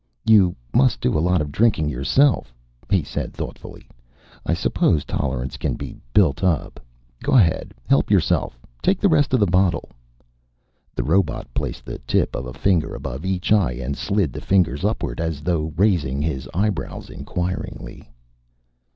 [0.25, 2.55] "You must do a lot of drinking yourself,"
[2.89, 3.87] he said thoughtfully.
[4.47, 6.79] "I suppose tolerance can be built up.
[7.21, 7.75] Go ahead.
[7.85, 8.57] Help yourself.
[8.81, 9.91] Take the rest of the bottle."
[10.95, 14.83] The robot placed the tip of a finger above each eye and slid the fingers
[14.83, 18.09] upward, as though raising his eyebrows inquiringly.